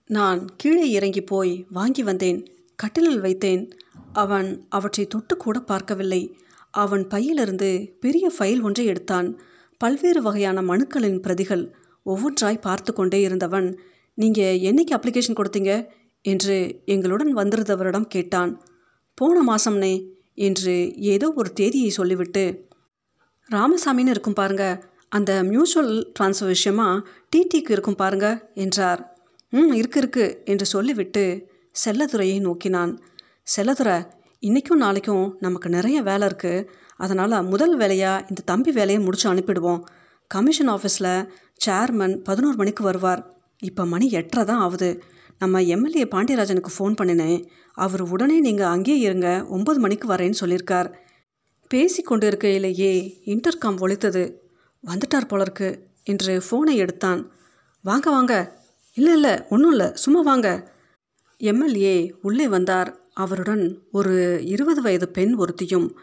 நான் 0.09 0.45
கீழே 0.55 0.89
இறங்கி 0.89 1.21
போய் 1.21 1.65
வாங்கி 1.69 2.03
வந்தேன் 2.03 2.47
கட்டிலில் 2.75 3.21
வைத்தேன். 3.21 3.71
அவன் 4.13 4.67
அவற்றை 4.69 5.07
தொட்டு 5.07 5.37
கூட 5.37 5.59
பார்க்கவில்லை. 5.59 6.37
அவன் 6.69 7.07
பையிலிருந்து 7.07 7.95
பெரிய 7.99 8.31
ஃபைல் 8.37 8.61
ஒன்றை 8.61 8.85
எடுத்தான். 8.85 9.39
பல்வேறு 9.77 10.21
வகையான 10.21 10.61
மனுக்களின் 10.61 11.19
பிரதிகள் 11.19 11.75
ஒவ்வொன்றாய் 12.05 12.61
பார்த்து 12.61 12.93
கொண்டே 12.93 13.21
இருந்தவன் 13.21 13.79
நீங்கள் 14.13 14.59
என்னைக்கு 14.59 14.93
அப்ளிகேஷன் 14.97 15.39
கொடுத்தீங்க? 15.39 15.87
என்று 16.21 16.81
எங்களுடன் 16.85 17.37
வந்திருந்தவரிடம் 17.37 18.07
கேட்டான். 18.07 18.61
போன 19.13 19.55
மாதம்னே 19.55 19.93
என்று 20.33 20.93
ஏதோ 20.95 21.33
ஒரு 21.35 21.53
தேதியை 21.53 21.89
சொல்லிவிட்டு 21.89 22.67
ராமசாமின்னு 23.49 24.09
இருக்கும் 24.09 24.33
பாருங்க 24.33 24.83
அந்த 25.09 25.43
மியூச்சுவல் 25.43 26.11
டிரான்ஸ்ஃபர் 26.19 26.47
விஷயமா 26.47 26.87
டிடிக்கு 27.35 27.71
இருக்கும் 27.71 27.95
பாருங்க 27.95 28.51
என்றார். 28.53 29.14
ம் 29.57 29.73
இருக்கு 29.79 29.99
இருக்கு 30.01 30.25
என்று 30.51 30.65
சொல்லிவிட்டு 30.71 31.23
செல்லதுரையை 31.75 32.37
நோக்கினான். 32.45 32.93
செல்லதுரை 33.55 33.97
இன்றைக்கும் 34.43 34.81
நாளைக்கும் 34.83 35.25
நமக்கு 35.45 35.67
நிறைய 35.75 35.97
வேலை 36.07 36.25
இருக்குது 36.29 36.65
அதனால் 37.03 37.35
முதல் 37.51 37.75
வேலையாக 37.81 38.25
இந்த 38.29 38.45
தம்பி 38.51 38.71
வேலையை 38.77 38.99
முடிச்சு 39.03 39.27
அனுப்பிடுவோம். 39.31 39.81
கமிஷன் 40.31 40.71
ஆஃபீஸில் 40.75 41.13
சேர்மன் 41.65 42.15
பதினோரு 42.27 42.57
மணிக்கு 42.61 42.83
வருவார். 42.89 43.21
இப்போ 43.69 43.85
மணி 43.93 44.07
எட்டரை 44.19 44.43
தான் 44.51 44.63
ஆகுது. 44.65 44.89
நம்ம 45.41 45.61
எம்எல்ஏ 45.75 46.05
பாண்டியராஜனுக்கு 46.15 46.71
ஃபோன் 46.75 46.97
பண்ணினேன். 46.99 47.39
அவர் 47.77 48.03
உடனே 48.13 48.39
நீங்கள் 48.47 48.71
அங்கேயே 48.73 48.99
இருங்க 49.07 49.29
ஒம்பது 49.57 49.79
மணிக்கு 49.85 50.07
வரேன்னு 50.13 50.41
சொல்லியிருக்கார். 50.41 50.89
பேசி 51.71 52.01
கொண்டு 52.01 52.25
இருக்கையிலேயே 52.31 52.93
இன்டர்காம் 53.33 53.81
ஒழித்தது 53.85 54.25
வந்துட்டார் 54.83 55.31
போல 55.31 55.47
இருக்கு 55.47 55.71
என்று 56.11 56.33
ஃபோனை 56.45 56.75
எடுத்தான். 56.83 57.21
வாங்க 57.85 58.07
வாங்க 58.17 58.33
இல்லை 58.95 59.13
இல்லை 59.13 59.43
ஒன்றும் 59.49 59.71
இல்லை. 59.71 59.89
சும்மா 59.93 60.21
வாங்க. 60.21 60.73
எம்எல்ஏ 61.37 62.15
உள்ளே 62.21 62.47
வந்தார். 62.47 62.99
அவருடன் 63.13 63.79
ஒரு 63.91 64.45
இருபது 64.45 64.81
வயது 64.81 65.09
பெண் 65.09 65.35
ஒருத்தியும். 65.39 65.93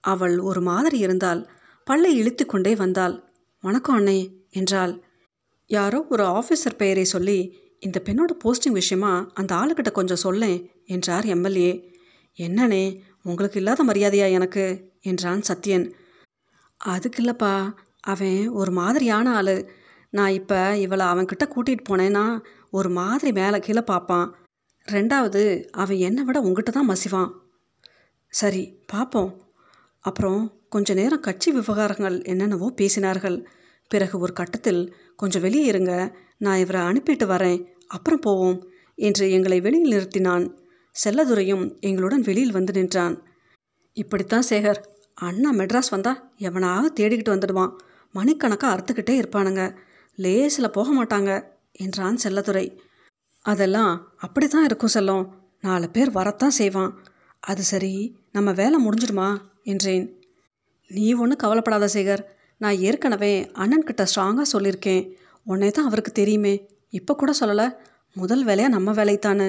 அவள் 0.00 0.38
ஒரு 0.38 0.60
மாதிரி 0.60 0.98
இருந்தால் 0.98 1.50
பல்லை 1.84 2.16
இழுத்து 2.16 2.46
கொண்டே 2.46 2.74
வந்தாள். 2.74 3.32
வணக்கம் 3.60 3.98
அண்ணே 3.98 4.32
என்றாள். 4.50 5.02
யாரோ 5.66 6.06
ஒரு 6.08 6.24
ஆஃபீஸர் 6.24 6.76
பெயரை 6.76 7.04
சொல்லி 7.04 7.58
இந்த 7.80 8.02
பெண்ணோட 8.04 8.36
போஸ்டிங் 8.44 8.72
விஷயமா 8.72 9.30
அந்த 9.34 9.54
ஆளுக்கிட்ட 9.54 9.92
கொஞ்சம் 9.92 10.16
சொல்லேன் 10.16 10.70
என்றார் 10.84 11.24
எம்எல்ஏ. 11.24 11.92
என்னண்ணே 12.38 12.98
உங்களுக்கு 13.22 13.56
இல்லாத 13.58 13.84
மரியாதையா 13.84 14.30
எனக்கு? 14.30 14.92
என்றான் 15.00 15.42
சத்யன். 15.48 15.92
அதுக்கு 16.76 17.22
இல்லைப்பா. 17.22 17.72
அவன் 18.00 18.48
ஒரு 18.48 18.72
மாதிரியான 18.72 19.34
ஆள். 19.34 19.70
நான் 20.18 20.36
இப்போ 20.40 20.60
இவளை 20.84 21.04
அவன்கிட்ட 21.12 21.44
கூட்டிகிட்டு 21.54 21.88
போனேன்னா 21.90 22.24
ஒரு 22.78 22.90
மாதிரி 22.98 23.30
மேலே 23.40 23.58
கீழே 23.66 23.82
பார்ப்பான் 23.90 24.28
ரெண்டாவது 24.88 25.42
அவன் 25.82 26.02
என்னை 26.08 26.22
விட 26.26 26.38
உங்ககிட்ட 26.46 26.70
தான் 26.70 26.90
மசிவான். 26.90 27.30
சரி 28.32 28.62
பார்ப்போம் 28.92 29.30
அப்புறம் 30.04 30.40
கொஞ்ச 30.74 30.94
நேரம் 30.94 31.24
கட்சி 31.26 31.48
விவகாரங்கள் 31.58 32.16
என்னென்னவோ 32.32 32.68
பேசினார்கள். 32.80 33.38
பிறகு 33.90 34.16
ஒரு 34.24 34.32
கட்டத்தில் 34.40 34.82
கொஞ்சம் 35.16 35.44
வெளியே 35.46 35.66
இருங்க 35.72 35.92
நான் 36.44 36.60
இவரை 36.64 36.80
அனுப்பிட்டு 36.88 37.26
வரேன். 37.34 37.60
அப்புறம் 37.96 38.24
போவோம் 38.26 38.58
என்று 38.98 39.24
எங்களை 39.36 39.58
வெளியில் 39.66 39.92
நிறுத்தினான். 39.94 40.44
செல்லதுரையும் 40.96 41.64
எங்களுடன் 41.88 42.24
வெளியில் 42.28 42.56
வந்து 42.58 42.72
நின்றான். 42.78 43.16
இப்படித்தான் 43.96 44.48
சேகர் 44.50 44.80
அண்ணா 45.18 45.50
மெட்ராஸ் 45.60 45.94
வந்தா 45.94 46.12
எவனாவது 46.48 46.88
தேடிக்கிட்டு 46.98 47.34
வந்துடுவான். 47.34 47.72
மணிக்கணக்காக 48.14 48.72
அறுத்துக்கிட்டே 48.74 49.14
இருப்பானுங்க. 49.20 49.62
லேசில் 50.18 50.70
போக 50.70 50.88
மாட்டாங்க 50.98 51.32
என்றான் 51.72 52.18
செல்லதுரை 52.22 52.66
அதெல்லாம் 53.44 53.92
அப்படி 54.16 54.46
தான் 54.48 54.64
இருக்கும் 54.64 54.94
செல்லம். 54.94 55.24
நாலு 55.60 55.86
பேர் 55.90 56.10
வரத்தான் 56.10 56.50
செய்வான். 56.50 56.92
அது 57.42 57.62
சரி 57.62 57.92
நம்ம 58.32 58.52
வேலை 58.52 58.78
முடிஞ்சிடுமா? 58.86 59.28
என்றேன். 59.62 60.06
நீ 60.88 61.12
ஒன்றும் 61.12 61.42
கவலைப்படாத 61.42 61.88
சேகர். 61.92 62.22
நான் 62.56 62.76
ஏற்கனவே 62.78 63.32
அண்ணன்கிட்ட 63.54 64.06
ஸ்ட்ராங்காக 64.10 64.46
சொல்லியிருக்கேன். 64.52 65.02
உன்னே 65.44 65.70
தான் 65.70 65.84
அவருக்கு 65.84 66.12
தெரியுமே. 66.12 66.54
இப்போ 66.90 67.14
கூட 67.14 67.32
சொல்லலை. 67.40 67.66
முதல் 68.16 68.44
வேலையாக 68.44 68.74
நம்ம 68.74 68.92
வேலைத்தானே 68.92 69.48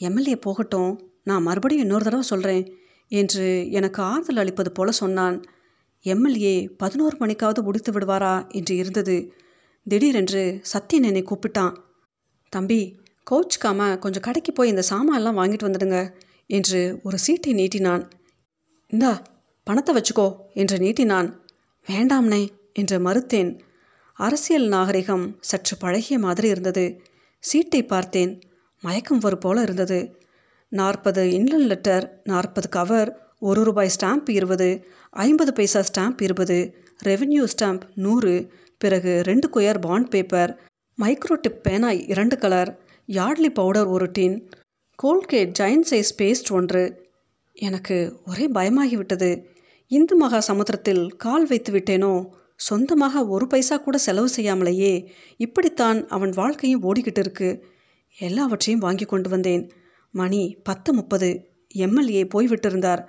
எம்எல்ஏ 0.00 0.36
போகட்டும். 0.36 0.92
நான் 1.24 1.42
மறுபடியும் 1.42 1.84
இன்னொரு 1.84 2.04
தடவை 2.04 2.26
சொல்கிறேன் 2.26 2.64
என்று 3.12 3.46
எனக்கு 3.70 4.02
ஆறுதல் 4.02 4.36
அளிப்பது 4.36 4.72
போல 4.72 4.90
சொன்னான். 4.92 5.36
எம்எல்ஏ 6.04 6.54
பதினோரு 6.76 7.16
மணிக்காவது 7.20 7.62
முடித்து 7.62 7.92
விடுவாரா 7.92 8.34
என்று 8.50 8.76
இருந்தது. 8.76 9.16
திடீரென்று 9.88 10.62
சத்யன் 10.72 11.06
என்னை 11.08 11.22
கூப்பிட்டான். 11.22 11.74
தம்பி 12.48 12.80
கோச்சுக்காம 13.30 13.98
கொஞ்சம் 13.98 14.22
கடைக்கு 14.22 14.52
போய் 14.52 14.68
இந்த 14.68 14.82
சாமான்லாம் 14.90 15.38
வாங்கிட்டு 15.40 15.64
வந்துடுங்க 15.64 16.12
என்று 16.46 17.00
ஒரு 17.02 17.18
சீட்டை 17.18 17.52
நீட்டினான். 17.54 18.10
இந்தா 18.88 19.22
பணத்தை 19.64 19.94
வச்சுக்கோ 19.94 20.36
என்று 20.54 20.76
நீட்டினான். 20.78 21.28
வேண்டாம்னே 21.86 22.48
என்று 22.72 22.98
மறுத்தேன். 22.98 23.60
அரசியல் 24.12 24.68
நாகரிகம் 24.68 25.36
சற்று 25.40 25.76
பழகிய 25.76 26.18
மாதிரி 26.18 26.48
இருந்தது. 26.48 27.02
சீட்டை 27.38 27.84
பார்த்தேன். 27.84 28.40
மயக்கம் 28.82 29.18
வரும் 29.18 29.38
போல 29.38 29.62
இருந்தது. 29.62 30.20
நாற்பது 30.72 31.22
இன்லன் 31.24 31.66
லெட்டர் 31.66 32.20
நாற்பது 32.24 32.68
கவர் 32.68 33.10
ஒரு 33.38 33.64
ரூபாய் 33.64 33.94
ஸ்டாம்ப் 34.00 34.30
இருபது 34.30 34.86
ஐம்பது 35.10 35.52
பைசா 35.52 35.80
ஸ்டாம்ப் 35.80 36.22
இருபது 36.22 36.74
ரெவென்யூ 37.04 37.44
ஸ்டாம்ப் 37.56 37.80
நூறு 37.94 38.52
பிறகு 38.78 39.22
ரெண்டு 39.24 39.48
quire 39.48 39.80
bond 39.80 40.10
paper 40.10 40.60
micro 40.98 41.34
tip 41.40 41.62
பேனா 41.62 41.90
இரண்டு 41.90 42.38
கலர் 42.38 42.78
யார்ட்லி 43.06 43.48
பவுடர் 43.48 43.86
ஒரு 43.86 44.08
tin 44.12 44.50
Colgate 45.02 45.52
giant 45.58 45.84
size 45.90 46.10
paste 46.18 46.50
ஒன்று. 46.50 47.10
எனக்கு 47.52 48.20
ஒரே 48.26 48.48
பயமாகிவிட்டது. 48.48 49.44
இந்து 49.86 50.16
மகா 50.16 50.40
சமுத்திரத்தில் 50.40 51.16
கால் 51.16 51.46
வைத்து 51.46 51.72
விட்டேனோ? 51.72 52.26
சொந்தமாக 52.56 53.26
ஒரு 53.26 53.46
பைசா 53.46 53.76
கூட 53.76 53.98
செலவு 53.98 54.28
செய்யாமலேயே 54.28 55.10
இப்படித்தான் 55.36 56.08
அவன் 56.08 56.30
வாழ்க்கையும் 56.30 56.82
ஓடிக்கிட்டு 56.82 57.18
இருக்கு. 57.18 57.64
எல்லாவற்றையும் 58.18 58.82
வாங்கி 58.82 59.04
கொண்டு 59.04 59.28
வந்தேன். 59.28 59.70
மணி 60.10 60.58
பத்து 60.62 60.94
முப்பது. 60.94 61.50
எம்எல்ஏ 61.68 62.22
போய்விட்டிருந்தார். 62.24 63.06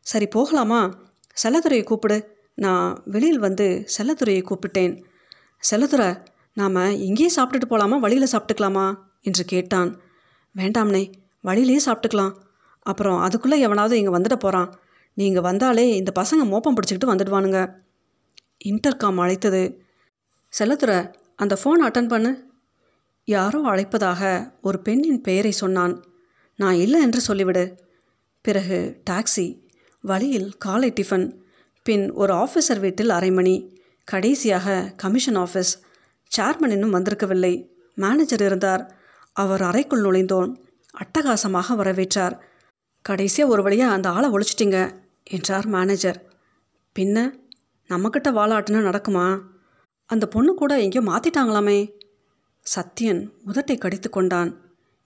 சரி 0.00 0.26
போகலாமா? 0.26 1.10
செலதுரையை 1.42 1.82
கூப்பிடு. 1.82 2.37
நான் 2.58 3.02
வெளியில் 3.04 3.38
வந்து 3.38 3.66
செல்லத்துறையை 3.96 4.42
கூப்பிட்டேன். 4.42 4.94
செல்லத்துறை 5.70 6.10
நாம் 6.54 6.84
இங்கேயே 6.98 7.30
சாப்பிட்டுட்டு 7.36 7.68
போகலாமா 7.68 7.96
வழியில் 7.96 8.32
சாப்பிட்டுக்கலாமா? 8.32 8.86
என்று 9.20 9.44
கேட்டான். 9.44 9.90
வேண்டாம்னே 10.56 11.12
வழியிலேயே 11.40 11.80
சாப்பிட்டுக்கலாம். 11.84 12.34
அப்புறம் 12.82 13.18
அதுக்குள்ளே 13.18 13.58
எவனாவது 13.60 13.98
இங்கே 13.98 14.16
வந்துட 14.16 14.36
போகிறான் 14.36 14.70
நீங்கள் 15.14 15.42
வந்தாலே 15.42 15.84
இந்த 15.96 16.12
பசங்க 16.18 16.44
மோப்பம் 16.44 16.74
பிடிச்சிக்கிட்டு 16.74 17.10
வந்துடுவானுங்க. 17.12 17.60
இன்டர்காம் 18.64 19.20
அழைத்தது. 19.20 19.62
செல்லத்துறை 20.52 20.98
அந்த 21.36 21.54
ஃபோன் 21.62 21.82
அட்டன் 21.82 22.08
பண்ணு. 22.08 22.30
யாரோ 23.24 23.60
அழைப்பதாக 23.60 24.22
ஒரு 24.60 24.78
பெண்ணின் 24.82 25.20
பெயரை 25.20 25.52
சொன்னான். 25.52 25.94
நான் 26.56 26.74
இல்லை 26.74 27.00
என்று 27.00 27.20
சொல்லிவிடு. 27.28 27.64
பிறகு 28.44 28.78
டாக்ஸி 29.10 29.46
வழியில் 30.04 30.50
காலை 30.56 30.92
டிஃபன். 31.00 31.26
பின் 31.88 32.06
ஒரு 32.12 32.32
ஆஃபீஸர் 32.34 32.80
வீட்டில் 32.80 33.10
அரை 33.10 33.30
மணி. 33.30 33.56
கடைசியாக 34.04 34.94
கமிஷன் 34.96 35.36
ஆஃபீஸ் 35.36 35.72
சேர்மன் 36.32 36.70
இன்னும் 36.70 36.94
வந்திருக்கவில்லை. 36.94 37.54
மேனேஜர் 37.94 38.42
இருந்தார். 38.42 38.82
அவர் 39.32 39.62
அறைக்குள் 39.62 40.02
நுழைந்தோன். 40.02 40.50
அட்டகாசமாக 40.94 41.76
வரவேற்றார். 41.80 42.34
கடைசியாக 43.04 43.52
ஒரு 43.52 43.62
வழியாக 43.62 43.92
அந்த 43.92 44.08
ஆளை 44.08 44.28
ஒழிச்சிட்டிங்க 44.30 44.78
என்றார் 45.30 45.66
மேனேஜர். 45.66 46.18
பின்ன 46.98 47.16
நம்மக்கிட்ட 47.90 48.28
வாழாட்டுனா 48.38 48.80
நடக்குமா? 48.88 49.26
அந்த 50.10 50.26
பொண்ணு 50.26 50.54
கூட 50.54 50.72
எங்கேயோ 50.80 51.04
மாற்றிட்டாங்களாமே 51.10 51.78
சத்யன் 52.66 53.22
உதட்டை 53.46 53.78
கடித்து 53.78 54.10
கொண்டான். 54.10 54.50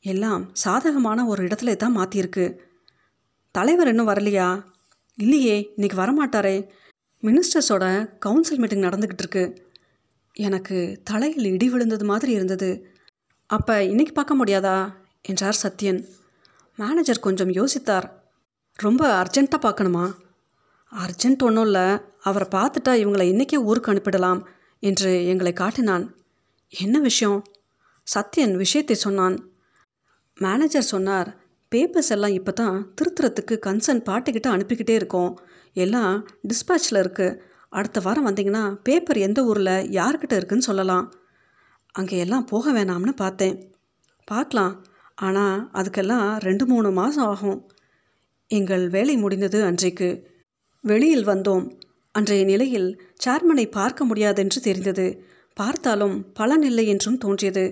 எல்லாம் 0.05 0.45
சாதகமான 0.53 1.27
ஒரு 1.27 1.43
இடத்துல 1.43 1.77
தான் 1.77 1.97
மாற்றியிருக்கு 1.97 2.47
தலைவர் 3.55 3.89
இன்னும் 3.89 4.09
வரலையா? 4.09 4.49
இல்லையே 5.17 5.73
இன்னைக்கு 5.77 5.99
வரமாட்டாரே. 5.99 6.69
மினிஸ்டர்ஸோட 7.23 8.19
கவுன்சில் 8.19 8.59
மீட்டிங் 8.59 8.83
நடந்துக்கிட்டு 8.83 9.19
இருக்கு. 9.19 9.71
எனக்கு 10.33 11.01
தலையில் 11.05 11.45
இடி 11.45 11.71
விழுந்தது 11.71 12.05
மாதிரி 12.05 12.33
இருந்தது. 12.33 12.97
அப்போ 13.47 13.85
இன்னைக்கு 13.85 14.13
பார்க்க 14.13 14.45
முடியாதா? 14.45 14.95
என்றார் 15.23 15.59
சத்யன். 15.63 16.09
மேனேஜர் 16.77 17.21
கொஞ்சம் 17.21 17.49
யோசித்தார். 17.49 18.11
ரொம்ப 18.77 19.23
அர்ஜெண்ட்டாக 19.23 19.61
பார்க்கணுமா? 19.61 20.15
அர்ஜெண்ட் 20.93 21.39
ஒன்றும் 21.39 21.65
இல்லை. 21.65 21.99
அவரை 22.21 22.49
பார்த்துட்டா 22.51 22.89
இவங்களை 22.89 23.23
இன்றைக்கே 23.23 23.57
ஊருக்கு 23.57 23.91
அனுப்பிடலாம் 23.91 24.49
என்று 24.79 25.27
எங்களை 25.27 25.53
காட்டினான். 25.53 26.17
என்ன 26.69 27.01
விஷயம்? 27.01 27.43
சத்யன் 28.15 28.57
விஷயத்தை 28.57 28.97
சொன்னான். 28.97 29.51
மேனேஜர் 30.35 30.83
சொன்னார் 30.83 31.42
பேப்பர்ஸ் 31.73 32.13
எல்லாம் 32.15 32.37
இப்போ 32.39 32.53
தான் 32.61 32.77
திருத்துறதுக்கு 32.99 33.55
கன்சர்ன் 33.67 34.03
பாட்டுக்கிட்ட 34.09 34.49
அனுப்பிக்கிட்டே 34.55 34.95
இருக்கோம். 35.01 35.33
எல்லாம் 35.77 36.15
டிஸ்பேச்சில் 36.51 37.01
இருக்குது 37.03 37.39
அடுத்த 37.79 37.99
வாரம் 38.07 38.27
வந்தீங்கன்னா 38.29 38.65
பேப்பர் 38.87 39.19
எந்த 39.27 39.41
ஊரில் 39.51 39.75
யார்கிட்ட 39.99 40.35
இருக்குன்னு 40.41 40.69
சொல்லலாம். 40.71 41.07
அங்கே 41.95 42.17
எல்லாம் 42.25 42.49
போக 42.53 42.73
வேணாம்னு 42.73 43.15
பார்த்தேன். 43.23 43.57
பார்க்கலாம். 44.29 44.75
ஆனால் 45.19 45.57
அதுக்கெல்லாம் 45.79 46.27
ரெண்டு 46.47 46.65
மூணு 46.73 46.89
மாதம் 47.01 47.27
ஆகும். 47.33 47.59
எங்கள் 48.51 48.85
வேலை 48.95 49.15
முடிந்தது 49.25 49.59
அன்றைக்கு. 49.69 50.09
வெளியில் 50.85 51.27
வந்தோம். 51.33 51.65
அன்றைய 52.15 52.43
நிலையில் 52.51 52.89
சேர்மனை 53.25 53.67
பார்க்க 53.79 54.05
முடியாதென்று 54.05 54.61
தெரிந்தது. 54.69 55.07
பார்த்தாலும் 55.57 56.17
பலன் 56.39 56.65
இல்லை 56.71 56.85
என்றும் 56.93 57.21
தோன்றியது. 57.25 57.65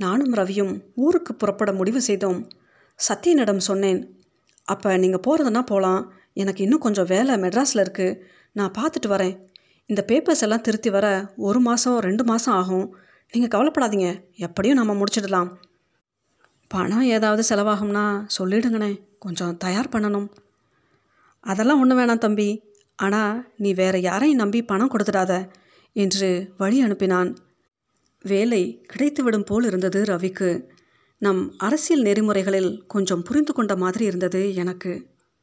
நானும் 0.00 0.34
ரவியும் 0.40 0.74
ஊருக்கு 1.04 1.32
புறப்பட 1.34 1.70
முடிவு 1.72 2.00
செய்தோம். 2.08 2.40
சத்யனிடம் 2.98 3.66
சொன்னேன் 3.70 4.00
அப்போ 4.68 4.96
நீங்கள் 5.02 5.24
போகிறதுனா 5.26 5.62
போகலாம் 5.72 6.02
எனக்கு 6.32 6.62
இன்னும் 6.64 6.84
கொஞ்சம் 6.86 7.10
வேலை 7.12 7.34
மெட்ராஸில் 7.34 7.82
இருக்குது 7.84 8.18
நான் 8.52 8.74
பார்த்துட்டு 8.78 9.08
வரேன். 9.14 9.34
இந்த 9.86 10.00
பேப்பர்ஸ் 10.08 10.42
எல்லாம் 10.46 10.64
திருத்தி 10.66 10.90
வர 10.90 11.06
ஒரு 11.48 11.60
மாதம் 11.60 11.98
ரெண்டு 12.06 12.24
மாதம் 12.24 12.54
ஆகும். 12.54 12.86
நீங்கள் 13.32 13.52
கவலைப்படாதீங்க. 13.54 14.08
எப்படியும் 14.46 14.78
நம்ம 14.80 14.92
முடிச்சிடலாம். 15.00 15.50
பணம் 16.68 17.06
ஏதாவது 17.16 17.42
செலவாகும்னா 17.50 18.04
சொல்லிடுங்கண்ணே 18.38 18.92
கொஞ்சம் 19.18 19.56
தயார் 19.56 19.92
பண்ணணும். 19.92 20.28
அதெல்லாம் 21.44 21.80
ஒன்றும் 21.82 22.00
வேணாம் 22.00 22.24
தம்பி. 22.26 22.48
ஆனால் 22.96 23.34
நீ 23.56 23.70
வேறு 23.80 23.98
யாரையும் 24.00 24.40
நம்பி 24.42 24.60
பணம் 24.62 24.92
கொடுத்துடாத 24.92 25.32
என்று 25.96 26.28
வழி 26.58 26.78
அனுப்பினான். 26.84 27.30
வேலை 28.24 28.62
கிடைத்துவிடும் 28.92 29.48
போல் 29.50 29.64
இருந்தது 29.64 30.00
ரவிக்கு. 30.04 30.50
நம் 31.22 31.54
அரசியல் 31.58 32.02
நெறிமுறைகளில் 32.02 32.86
கொஞ்சம் 32.86 33.22
புரிந்து 33.22 33.52
கொண்ட 33.52 33.76
மாதிரி 33.76 34.04
இருந்தது 34.04 34.54
எனக்கு. 34.54 34.92